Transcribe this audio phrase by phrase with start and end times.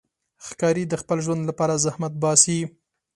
[0.45, 2.59] ښکاري د خپل ژوند لپاره زحمت باسي.